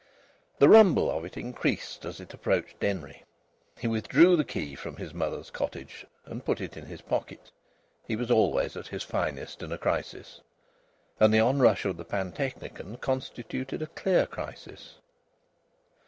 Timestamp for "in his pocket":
6.75-7.51